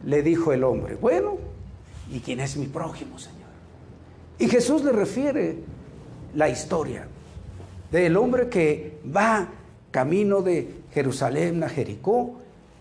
le 0.06 0.22
dijo 0.22 0.54
el 0.54 0.64
hombre, 0.64 0.96
bueno, 0.96 1.38
¿y 2.12 2.20
quién 2.20 2.40
es 2.40 2.56
mi 2.58 2.68
prójimo, 2.68 3.18
Señor? 3.18 3.38
Y 4.38 4.48
Jesús 4.48 4.84
le 4.84 4.92
refiere 4.92 5.58
la 6.38 6.48
historia 6.48 7.06
del 7.92 8.16
hombre 8.16 8.48
que 8.48 9.00
va 9.14 9.50
camino 9.92 10.42
de 10.42 10.82
Jerusalén 10.94 11.64
a 11.64 11.70
Jericó 11.70 12.38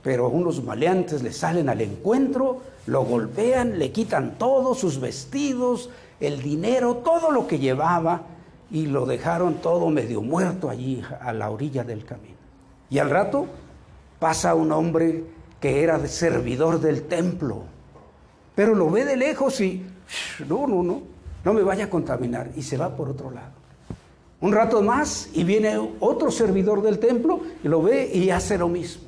pero 0.06 0.28
unos 0.28 0.62
maleantes 0.62 1.20
le 1.24 1.32
salen 1.32 1.68
al 1.68 1.80
encuentro, 1.80 2.60
lo 2.86 3.04
golpean, 3.04 3.76
le 3.76 3.90
quitan 3.90 4.38
todos 4.38 4.78
sus 4.78 5.00
vestidos, 5.00 5.90
el 6.20 6.42
dinero, 6.42 6.98
todo 6.98 7.32
lo 7.32 7.48
que 7.48 7.58
llevaba 7.58 8.22
y 8.70 8.86
lo 8.86 9.04
dejaron 9.04 9.54
todo 9.54 9.90
medio 9.90 10.22
muerto 10.22 10.70
allí 10.70 11.02
a 11.20 11.32
la 11.32 11.50
orilla 11.50 11.82
del 11.82 12.04
camino. 12.04 12.36
Y 12.88 13.00
al 13.00 13.10
rato 13.10 13.46
pasa 14.20 14.54
un 14.54 14.70
hombre 14.70 15.24
que 15.60 15.82
era 15.82 16.06
servidor 16.06 16.80
del 16.80 17.08
templo, 17.08 17.64
pero 18.54 18.76
lo 18.76 18.88
ve 18.88 19.04
de 19.04 19.16
lejos 19.16 19.60
y 19.60 19.84
no, 20.48 20.68
no, 20.68 20.84
no, 20.84 21.02
no 21.46 21.54
me 21.54 21.62
vaya 21.62 21.84
a 21.84 21.90
contaminar 21.90 22.50
y 22.56 22.62
se 22.62 22.76
va 22.76 22.96
por 22.96 23.08
otro 23.08 23.30
lado. 23.30 23.52
Un 24.40 24.52
rato 24.52 24.82
más 24.82 25.30
y 25.32 25.44
viene 25.44 25.78
otro 26.00 26.32
servidor 26.32 26.82
del 26.82 26.98
templo 26.98 27.40
y 27.62 27.68
lo 27.68 27.80
ve 27.80 28.10
y 28.12 28.30
hace 28.30 28.58
lo 28.58 28.68
mismo. 28.68 29.04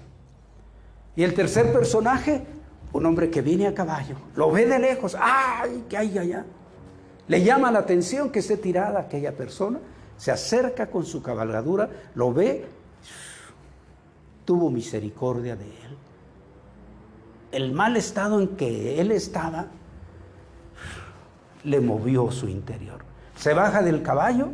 Y 1.16 1.24
el 1.24 1.34
tercer 1.34 1.72
personaje, 1.72 2.46
un 2.92 3.04
hombre 3.06 3.28
que 3.28 3.42
viene 3.42 3.66
a 3.66 3.74
caballo, 3.74 4.14
lo 4.36 4.52
ve 4.52 4.66
de 4.66 4.78
lejos, 4.78 5.16
¡ay, 5.20 5.86
qué 5.88 5.96
hay 5.96 6.16
allá! 6.16 6.46
Le 7.26 7.42
llama 7.42 7.72
la 7.72 7.80
atención 7.80 8.30
que 8.30 8.38
esté 8.38 8.56
tirada 8.56 9.00
aquella 9.00 9.36
persona, 9.36 9.80
se 10.16 10.30
acerca 10.30 10.86
con 10.86 11.04
su 11.04 11.20
cabalgadura, 11.20 11.90
lo 12.14 12.32
ve, 12.32 12.66
tuvo 14.44 14.70
misericordia 14.70 15.56
de 15.56 15.64
él. 15.64 15.98
El 17.50 17.72
mal 17.72 17.96
estado 17.96 18.40
en 18.40 18.46
que 18.56 19.00
él 19.00 19.10
estaba 19.10 19.66
le 21.68 21.80
movió 21.80 22.30
su 22.30 22.48
interior. 22.48 23.04
Se 23.36 23.54
baja 23.54 23.82
del 23.82 24.02
caballo 24.02 24.48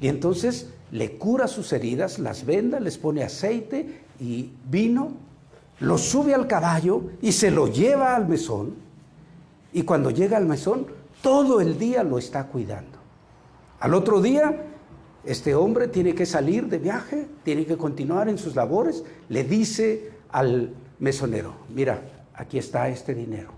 y 0.00 0.08
entonces 0.08 0.70
le 0.90 1.18
cura 1.18 1.46
sus 1.46 1.72
heridas, 1.72 2.18
las 2.18 2.46
venda, 2.46 2.80
les 2.80 2.96
pone 2.98 3.22
aceite 3.22 4.02
y 4.18 4.52
vino 4.68 5.28
lo 5.80 5.96
sube 5.96 6.34
al 6.34 6.46
caballo 6.46 7.02
y 7.22 7.32
se 7.32 7.50
lo 7.50 7.68
lleva 7.68 8.16
al 8.16 8.28
mesón. 8.28 8.74
Y 9.72 9.82
cuando 9.82 10.10
llega 10.10 10.36
al 10.36 10.46
mesón, 10.46 10.86
todo 11.22 11.60
el 11.60 11.78
día 11.78 12.02
lo 12.02 12.18
está 12.18 12.46
cuidando. 12.46 12.98
Al 13.80 13.94
otro 13.94 14.20
día, 14.20 14.64
este 15.24 15.54
hombre 15.54 15.88
tiene 15.88 16.14
que 16.14 16.26
salir 16.26 16.66
de 16.68 16.78
viaje, 16.78 17.28
tiene 17.44 17.64
que 17.64 17.76
continuar 17.76 18.28
en 18.28 18.38
sus 18.38 18.56
labores. 18.56 19.04
Le 19.28 19.44
dice 19.44 20.10
al 20.30 20.74
mesonero, 20.98 21.54
mira, 21.72 22.02
aquí 22.34 22.58
está 22.58 22.88
este 22.88 23.14
dinero. 23.14 23.50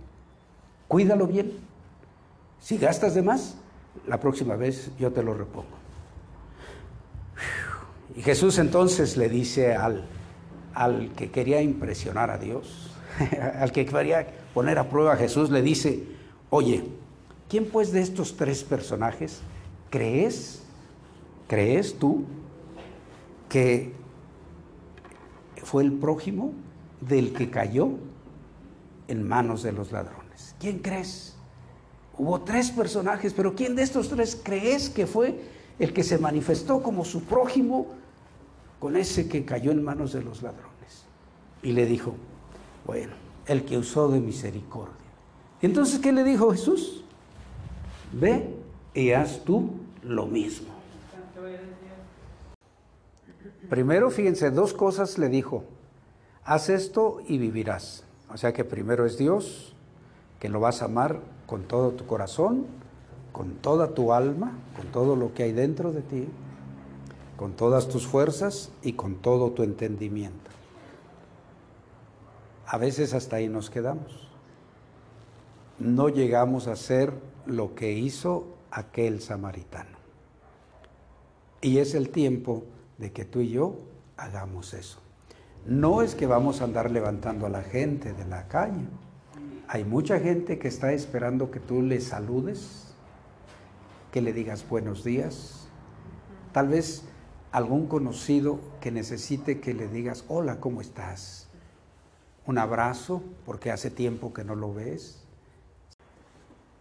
Cuídalo 0.88 1.26
bien. 1.26 1.69
Si 2.60 2.78
gastas 2.78 3.14
de 3.14 3.22
más, 3.22 3.56
la 4.06 4.20
próxima 4.20 4.56
vez 4.56 4.90
yo 4.98 5.10
te 5.12 5.22
lo 5.22 5.34
repongo. 5.34 5.80
Y 8.14 8.22
Jesús 8.22 8.58
entonces 8.58 9.16
le 9.16 9.28
dice 9.28 9.74
al 9.74 10.04
al 10.74 11.12
que 11.12 11.30
quería 11.30 11.62
impresionar 11.62 12.30
a 12.30 12.38
Dios, 12.38 12.90
al 13.58 13.72
que 13.72 13.86
quería 13.86 14.26
poner 14.54 14.78
a 14.78 14.88
prueba 14.88 15.14
a 15.14 15.16
Jesús, 15.16 15.50
le 15.50 15.62
dice, 15.62 16.04
oye, 16.50 16.84
¿quién 17.48 17.66
pues 17.66 17.92
de 17.92 18.00
estos 18.00 18.36
tres 18.36 18.64
personajes 18.64 19.40
crees, 19.90 20.62
crees 21.48 21.98
tú 21.98 22.24
que 23.48 23.92
fue 25.62 25.82
el 25.82 25.92
prójimo 25.92 26.52
del 27.00 27.32
que 27.32 27.50
cayó 27.50 27.90
en 29.08 29.26
manos 29.26 29.62
de 29.62 29.72
los 29.72 29.92
ladrones? 29.92 30.54
¿Quién 30.58 30.78
crees? 30.78 31.36
Hubo 32.20 32.42
tres 32.42 32.70
personajes, 32.70 33.32
pero 33.32 33.54
¿quién 33.54 33.74
de 33.74 33.82
estos 33.82 34.10
tres 34.10 34.38
crees 34.42 34.90
que 34.90 35.06
fue 35.06 35.40
el 35.78 35.94
que 35.94 36.04
se 36.04 36.18
manifestó 36.18 36.82
como 36.82 37.06
su 37.06 37.22
prójimo 37.22 37.86
con 38.78 38.96
ese 38.96 39.28
que 39.28 39.44
cayó 39.44 39.72
en 39.72 39.82
manos 39.82 40.12
de 40.12 40.22
los 40.22 40.42
ladrones. 40.42 41.04
Y 41.62 41.72
le 41.72 41.86
dijo, 41.86 42.14
bueno, 42.86 43.14
el 43.46 43.64
que 43.64 43.78
usó 43.78 44.08
de 44.08 44.20
misericordia. 44.20 44.94
¿Y 45.62 45.66
entonces 45.66 45.98
qué 45.98 46.12
le 46.12 46.22
dijo 46.22 46.52
Jesús? 46.52 47.02
Ve 48.12 48.54
y 48.92 49.12
haz 49.12 49.42
tú 49.44 49.70
lo 50.02 50.26
mismo. 50.26 50.68
Primero, 53.70 54.10
fíjense, 54.10 54.50
dos 54.50 54.74
cosas 54.74 55.16
le 55.16 55.28
dijo. 55.28 55.64
Haz 56.44 56.68
esto 56.68 57.22
y 57.26 57.38
vivirás. 57.38 58.04
O 58.30 58.36
sea 58.36 58.52
que 58.52 58.64
primero 58.64 59.06
es 59.06 59.16
Dios, 59.16 59.74
que 60.40 60.50
lo 60.50 60.60
vas 60.60 60.82
a 60.82 60.86
amar 60.86 61.20
con 61.50 61.64
todo 61.64 61.90
tu 61.90 62.06
corazón, 62.06 62.64
con 63.32 63.56
toda 63.56 63.88
tu 63.88 64.12
alma, 64.14 64.52
con 64.76 64.86
todo 64.86 65.16
lo 65.16 65.34
que 65.34 65.42
hay 65.42 65.52
dentro 65.52 65.92
de 65.92 66.02
ti 66.02 66.28
con 67.40 67.54
todas 67.54 67.88
tus 67.88 68.06
fuerzas 68.06 68.70
y 68.82 68.92
con 68.92 69.14
todo 69.14 69.52
tu 69.52 69.62
entendimiento. 69.62 70.50
A 72.66 72.76
veces 72.76 73.14
hasta 73.14 73.36
ahí 73.36 73.48
nos 73.48 73.70
quedamos. 73.70 74.28
No 75.78 76.10
llegamos 76.10 76.68
a 76.68 76.72
hacer 76.72 77.14
lo 77.46 77.74
que 77.74 77.92
hizo 77.92 78.44
aquel 78.70 79.22
samaritano. 79.22 79.96
Y 81.62 81.78
es 81.78 81.94
el 81.94 82.10
tiempo 82.10 82.64
de 82.98 83.10
que 83.10 83.24
tú 83.24 83.40
y 83.40 83.48
yo 83.48 83.78
hagamos 84.18 84.74
eso. 84.74 84.98
No 85.64 86.02
es 86.02 86.14
que 86.14 86.26
vamos 86.26 86.60
a 86.60 86.64
andar 86.64 86.90
levantando 86.90 87.46
a 87.46 87.48
la 87.48 87.62
gente 87.62 88.12
de 88.12 88.26
la 88.26 88.48
calle. 88.48 88.84
Hay 89.72 89.84
mucha 89.84 90.18
gente 90.18 90.58
que 90.58 90.66
está 90.66 90.92
esperando 90.92 91.52
que 91.52 91.60
tú 91.60 91.80
le 91.80 92.00
saludes, 92.00 92.92
que 94.10 94.20
le 94.20 94.32
digas 94.32 94.68
buenos 94.68 95.04
días. 95.04 95.68
Tal 96.50 96.66
vez 96.66 97.04
algún 97.52 97.86
conocido 97.86 98.58
que 98.80 98.90
necesite 98.90 99.60
que 99.60 99.72
le 99.72 99.86
digas, 99.86 100.24
hola, 100.26 100.58
¿cómo 100.58 100.80
estás? 100.80 101.46
Un 102.46 102.58
abrazo, 102.58 103.22
porque 103.46 103.70
hace 103.70 103.92
tiempo 103.92 104.34
que 104.34 104.42
no 104.42 104.56
lo 104.56 104.74
ves. 104.74 105.22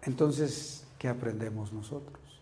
Entonces, 0.01 0.87
¿qué 0.97 1.09
aprendemos 1.09 1.71
nosotros? 1.71 2.41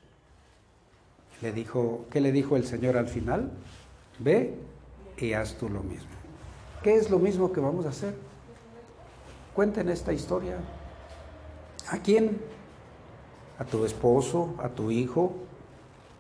Le 1.42 1.52
dijo, 1.52 2.06
¿qué 2.10 2.22
le 2.22 2.32
dijo 2.32 2.56
el 2.56 2.64
Señor 2.64 2.96
al 2.96 3.10
final? 3.10 3.52
Ve 4.18 4.58
y 5.18 5.34
haz 5.34 5.56
tú 5.58 5.68
lo 5.68 5.84
mismo. 5.84 6.16
¿Qué 6.84 6.96
es 6.96 7.10
lo 7.10 7.20
mismo 7.20 7.52
que 7.52 7.60
vamos 7.60 7.86
a 7.86 7.90
hacer? 7.90 8.16
Cuenten 9.58 9.90
esta 9.90 10.14
historia. 10.14 10.60
¿A 11.90 11.98
quién? 11.98 12.40
¿A 13.58 13.66
tu 13.66 13.86
esposo? 13.86 14.54
¿A 14.60 14.70
tu 14.70 14.92
hijo? 14.92 15.34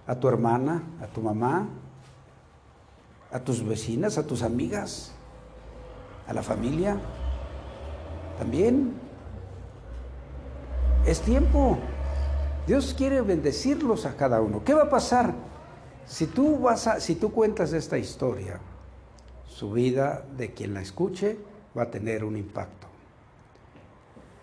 ¿A 0.07 0.15
tu 0.15 0.27
hermana? 0.27 0.81
¿A 1.03 1.05
tu 1.05 1.21
mamá? 1.21 1.67
¿A 3.31 3.39
tus 3.39 3.63
vecinas? 3.63 4.17
¿A 4.17 4.25
tus 4.25 4.41
amigas? 4.41 5.11
¿A 6.27 6.33
la 6.33 6.41
familia? 6.41 6.97
También. 8.39 8.95
Es 11.05 11.21
tiempo. 11.21 11.77
Dios 12.65 12.95
quiere 12.97 13.21
bendecirlos 13.21 14.07
a 14.07 14.15
cada 14.17 14.41
uno. 14.41 14.63
¿Qué 14.63 14.73
va 14.73 14.85
a 14.85 14.89
pasar? 14.89 15.35
Si 16.07 16.25
tú, 16.25 16.57
vas 16.57 16.87
a, 16.87 16.99
si 16.99 17.13
tú 17.13 17.31
cuentas 17.31 17.71
esta 17.71 17.99
historia, 17.99 18.59
su 19.45 19.73
vida 19.73 20.25
de 20.35 20.55
quien 20.55 20.73
la 20.73 20.81
escuche 20.81 21.37
va 21.77 21.83
a 21.83 21.91
tener 21.91 22.23
un 22.23 22.35
impacto. 22.35 22.86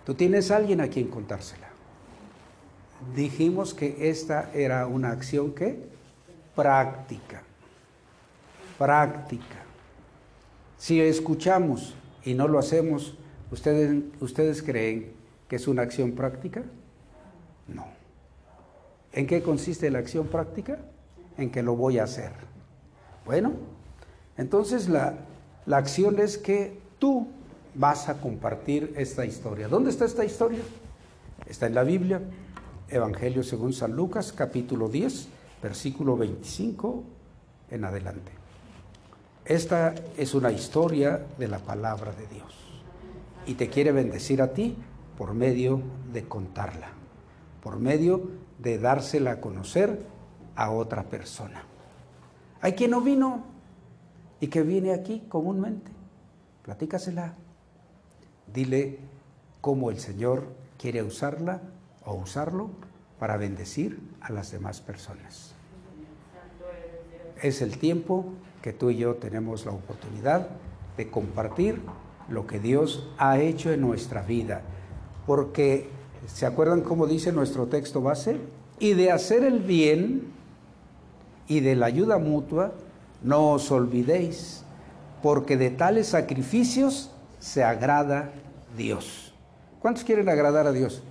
Tú 0.04 0.14
tienes 0.14 0.50
a 0.50 0.56
alguien 0.56 0.80
a 0.80 0.88
quien 0.88 1.08
contársela. 1.08 1.68
Dijimos 3.14 3.74
que 3.74 4.10
esta 4.10 4.50
era 4.54 4.86
una 4.86 5.10
acción 5.10 5.52
que 5.52 5.78
práctica. 6.54 7.42
Práctica. 8.78 9.62
Si 10.78 11.00
escuchamos 11.00 11.94
y 12.24 12.34
no 12.34 12.48
lo 12.48 12.58
hacemos, 12.58 13.16
¿ustedes, 13.50 14.02
¿ustedes 14.20 14.62
creen 14.62 15.12
que 15.48 15.56
es 15.56 15.66
una 15.68 15.82
acción 15.82 16.12
práctica? 16.12 16.62
No. 17.68 17.86
¿En 19.12 19.26
qué 19.26 19.42
consiste 19.42 19.90
la 19.90 20.00
acción 20.00 20.26
práctica? 20.26 20.78
En 21.38 21.50
que 21.50 21.62
lo 21.62 21.76
voy 21.76 21.98
a 21.98 22.04
hacer. 22.04 22.32
Bueno, 23.24 23.52
entonces 24.36 24.88
la, 24.88 25.14
la 25.66 25.78
acción 25.78 26.18
es 26.18 26.36
que 26.36 26.78
tú 26.98 27.28
vas 27.74 28.08
a 28.08 28.20
compartir 28.20 28.94
esta 28.96 29.24
historia. 29.24 29.68
¿Dónde 29.68 29.90
está 29.90 30.04
esta 30.04 30.24
historia? 30.24 30.60
Está 31.46 31.66
en 31.66 31.74
la 31.74 31.82
Biblia, 31.82 32.20
Evangelio 32.88 33.42
según 33.42 33.72
San 33.72 33.92
Lucas, 33.92 34.32
capítulo 34.32 34.88
10, 34.88 35.28
versículo 35.62 36.16
25 36.16 37.04
en 37.70 37.84
adelante. 37.84 38.32
Esta 39.44 39.94
es 40.16 40.34
una 40.34 40.52
historia 40.52 41.26
de 41.38 41.48
la 41.48 41.58
palabra 41.58 42.12
de 42.12 42.26
Dios 42.28 42.54
y 43.46 43.54
te 43.54 43.68
quiere 43.68 43.92
bendecir 43.92 44.40
a 44.40 44.52
ti 44.52 44.76
por 45.18 45.34
medio 45.34 45.82
de 46.12 46.24
contarla, 46.24 46.88
por 47.62 47.78
medio 47.78 48.30
de 48.58 48.78
dársela 48.78 49.32
a 49.32 49.40
conocer 49.40 50.00
a 50.56 50.70
otra 50.70 51.04
persona. 51.04 51.64
Hay 52.60 52.72
quien 52.72 52.92
no 52.92 53.00
vino 53.00 53.44
y 54.40 54.46
que 54.46 54.62
viene 54.62 54.94
aquí 54.94 55.24
comúnmente. 55.28 55.90
Platícasela. 56.62 57.34
Dile 58.54 58.98
cómo 59.60 59.90
el 59.90 59.98
Señor 59.98 60.46
quiere 60.78 61.02
usarla 61.02 61.60
o 62.06 62.14
usarlo 62.14 62.70
para 63.18 63.36
bendecir 63.36 64.00
a 64.20 64.32
las 64.32 64.50
demás 64.52 64.80
personas. 64.80 65.52
Es 67.42 67.60
el 67.60 67.76
tiempo 67.76 68.26
que 68.62 68.72
tú 68.72 68.88
y 68.90 68.96
yo 68.96 69.16
tenemos 69.16 69.66
la 69.66 69.72
oportunidad 69.72 70.48
de 70.96 71.10
compartir 71.10 71.82
lo 72.30 72.46
que 72.46 72.60
Dios 72.60 73.10
ha 73.18 73.38
hecho 73.38 73.72
en 73.72 73.82
nuestra 73.82 74.22
vida, 74.22 74.62
porque 75.26 75.90
¿Se 76.26 76.46
acuerdan 76.46 76.80
cómo 76.80 77.06
dice 77.06 77.32
nuestro 77.32 77.66
texto 77.66 78.00
base? 78.00 78.38
Y 78.78 78.94
de 78.94 79.10
hacer 79.12 79.44
el 79.44 79.60
bien 79.60 80.32
y 81.46 81.60
de 81.60 81.76
la 81.76 81.86
ayuda 81.86 82.18
mutua, 82.18 82.72
no 83.22 83.52
os 83.52 83.70
olvidéis, 83.70 84.64
porque 85.22 85.56
de 85.56 85.70
tales 85.70 86.08
sacrificios 86.08 87.10
se 87.44 87.62
agrada 87.62 88.30
Dios. 88.74 89.34
¿Cuántos 89.78 90.02
quieren 90.02 90.30
agradar 90.30 90.66
a 90.66 90.72
Dios? 90.72 91.02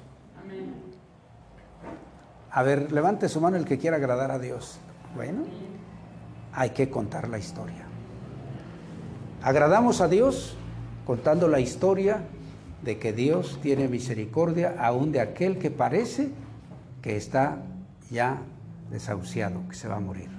A 2.49 2.63
ver, 2.63 2.91
levante 2.91 3.29
su 3.29 3.39
mano 3.39 3.55
el 3.55 3.65
que 3.65 3.77
quiera 3.77 3.97
agradar 3.97 4.31
a 4.31 4.39
Dios. 4.39 4.79
Bueno, 5.15 5.43
hay 6.51 6.71
que 6.71 6.89
contar 6.89 7.29
la 7.29 7.37
historia. 7.37 7.85
Agradamos 9.43 10.01
a 10.01 10.07
Dios 10.07 10.55
contando 11.05 11.47
la 11.47 11.59
historia 11.59 12.23
de 12.81 12.97
que 12.97 13.13
Dios 13.13 13.59
tiene 13.61 13.87
misericordia 13.87 14.75
aún 14.79 15.11
de 15.11 15.21
aquel 15.21 15.59
que 15.59 15.69
parece 15.69 16.31
que 17.03 17.15
está 17.15 17.59
ya 18.09 18.41
desahuciado, 18.89 19.61
que 19.69 19.75
se 19.75 19.87
va 19.87 19.97
a 19.97 19.99
morir. 19.99 20.29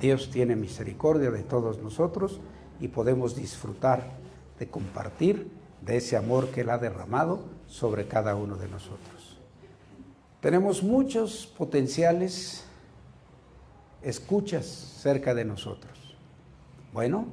Dios 0.00 0.30
tiene 0.30 0.54
misericordia 0.54 1.32
de 1.32 1.42
todos 1.42 1.82
nosotros 1.82 2.40
y 2.78 2.88
podemos 2.88 3.34
disfrutar 3.34 4.23
de 4.58 4.68
compartir 4.68 5.50
de 5.80 5.96
ese 5.96 6.16
amor 6.16 6.50
que 6.50 6.62
Él 6.62 6.70
ha 6.70 6.78
derramado 6.78 7.44
sobre 7.66 8.06
cada 8.06 8.34
uno 8.34 8.56
de 8.56 8.68
nosotros. 8.68 9.38
Tenemos 10.40 10.82
muchos 10.82 11.46
potenciales 11.46 12.64
escuchas 14.02 14.66
cerca 14.66 15.34
de 15.34 15.44
nosotros. 15.44 16.16
Bueno, 16.92 17.26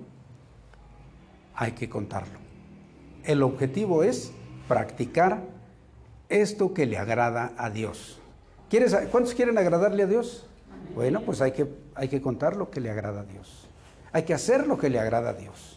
hay 1.55 1.73
que 1.73 1.89
contarlo. 1.89 2.39
El 3.23 3.43
objetivo 3.43 4.03
es 4.03 4.31
practicar 4.67 5.43
esto 6.29 6.73
que 6.73 6.85
le 6.85 6.97
agrada 6.97 7.53
a 7.57 7.69
Dios. 7.69 8.19
¿Quieres, 8.69 8.95
¿Cuántos 9.11 9.33
quieren 9.33 9.57
agradarle 9.57 10.03
a 10.03 10.07
Dios? 10.07 10.47
Bueno, 10.95 11.21
pues 11.21 11.41
hay 11.41 11.51
que, 11.51 11.67
hay 11.93 12.07
que 12.07 12.21
contar 12.21 12.55
lo 12.55 12.71
que 12.71 12.79
le 12.79 12.89
agrada 12.89 13.21
a 13.21 13.25
Dios. 13.25 13.67
Hay 14.13 14.23
que 14.23 14.33
hacer 14.33 14.65
lo 14.65 14.77
que 14.77 14.89
le 14.89 14.99
agrada 14.99 15.31
a 15.31 15.33
Dios. 15.33 15.70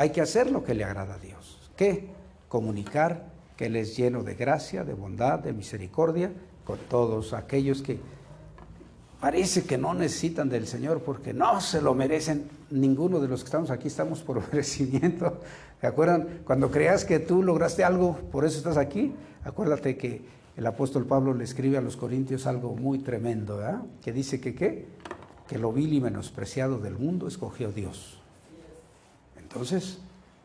Hay 0.00 0.08
que 0.08 0.22
hacer 0.22 0.50
lo 0.50 0.64
que 0.64 0.72
le 0.72 0.82
agrada 0.82 1.16
a 1.16 1.18
Dios. 1.18 1.58
¿Qué? 1.76 2.08
Comunicar 2.48 3.26
que 3.54 3.66
Él 3.66 3.76
es 3.76 3.98
lleno 3.98 4.22
de 4.22 4.34
gracia, 4.34 4.82
de 4.82 4.94
bondad, 4.94 5.40
de 5.40 5.52
misericordia 5.52 6.32
con 6.64 6.78
todos 6.88 7.34
aquellos 7.34 7.82
que 7.82 8.00
parece 9.20 9.64
que 9.64 9.76
no 9.76 9.92
necesitan 9.92 10.48
del 10.48 10.66
Señor 10.66 11.02
porque 11.02 11.34
no 11.34 11.60
se 11.60 11.82
lo 11.82 11.92
merecen. 11.94 12.48
Ninguno 12.70 13.20
de 13.20 13.28
los 13.28 13.42
que 13.42 13.48
estamos 13.48 13.68
aquí 13.68 13.88
estamos 13.88 14.22
por 14.22 14.40
merecimiento. 14.50 15.38
¿Se 15.82 15.86
acuerdan? 15.86 16.40
Cuando 16.46 16.70
creas 16.70 17.04
que 17.04 17.18
tú 17.18 17.42
lograste 17.42 17.84
algo, 17.84 18.16
por 18.32 18.46
eso 18.46 18.56
estás 18.56 18.78
aquí, 18.78 19.12
acuérdate 19.44 19.98
que 19.98 20.22
el 20.56 20.66
apóstol 20.66 21.04
Pablo 21.04 21.34
le 21.34 21.44
escribe 21.44 21.76
a 21.76 21.82
los 21.82 21.98
corintios 21.98 22.46
algo 22.46 22.74
muy 22.74 23.00
tremendo, 23.00 23.58
¿verdad? 23.58 23.82
Que 24.00 24.14
dice 24.14 24.40
que 24.40 24.54
qué? 24.54 24.86
Que 25.46 25.58
lo 25.58 25.74
vil 25.74 25.92
y 25.92 26.00
menospreciado 26.00 26.78
del 26.78 26.96
mundo 26.96 27.28
escogió 27.28 27.70
Dios. 27.70 28.19
Entonces, 29.50 29.98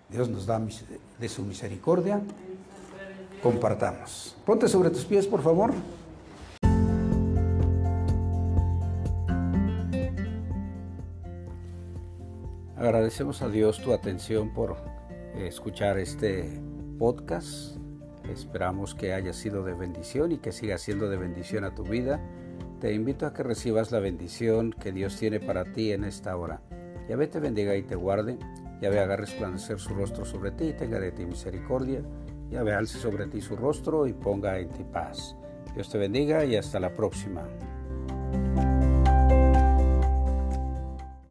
Dios 0.10 0.30
nos 0.30 0.48
da 0.48 0.60
de 1.20 1.30
su 1.30 1.44
misericordia. 1.44 2.22
Compartamos. 3.44 4.36
Ponte 4.46 4.68
sobre 4.68 4.90
tus 4.90 5.06
pies, 5.06 5.28
por 5.28 5.44
favor. 5.44 5.74
Agradecemos 12.76 13.44
a 13.44 13.50
Dios 13.50 13.80
tu 13.82 13.94
atención 13.94 14.52
por 14.52 14.78
escuchar 15.38 16.00
este 16.00 16.60
podcast. 16.98 17.78
Esperamos 18.28 18.96
que 18.96 19.14
haya 19.14 19.34
sido 19.34 19.64
de 19.64 19.74
bendición 19.74 20.32
y 20.32 20.40
que 20.40 20.52
siga 20.52 20.80
siendo 20.80 21.10
de 21.10 21.18
bendición 21.18 21.64
a 21.64 21.76
tu 21.76 21.84
vida. 21.84 22.20
Te 22.82 22.94
invito 22.94 23.28
a 23.28 23.34
que 23.34 23.44
recibas 23.44 23.92
la 23.92 24.00
bendición 24.00 24.72
que 24.72 24.92
Dios 24.92 25.16
tiene 25.18 25.40
para 25.40 25.74
ti 25.74 25.92
en 25.92 26.04
esta 26.04 26.36
hora. 26.36 26.62
Yahvé 27.08 27.28
te 27.28 27.40
bendiga 27.40 27.76
y 27.76 27.84
te 27.84 27.96
guarde. 27.96 28.40
Yahvé 28.82 29.00
haga 29.00 29.16
resplandecer 29.16 29.80
su 29.80 29.94
rostro 29.94 30.26
sobre 30.26 30.52
ti 30.52 30.66
y 30.66 30.74
tenga 30.74 31.00
de 31.00 31.12
ti 31.12 31.26
misericordia. 31.26 32.02
Yahvé 32.50 32.74
alce 32.74 33.00
sobre 33.00 33.28
ti 33.28 33.42
su 33.42 33.56
rostro 33.56 34.08
y 34.08 34.14
ponga 34.14 34.60
en 34.60 34.70
ti 34.70 34.84
paz. 34.84 35.36
Dios 35.74 35.90
te 35.90 35.98
bendiga 35.98 36.46
y 36.46 36.56
hasta 36.56 36.80
la 36.80 36.94
próxima. 36.94 37.44